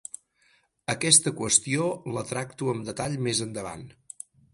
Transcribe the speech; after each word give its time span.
Aquesta 0.93 1.33
qüestió 1.41 1.89
la 2.15 2.23
tracto 2.31 2.71
amb 2.73 2.89
detall 2.91 3.19
més 3.27 3.43
endavant. 3.47 3.85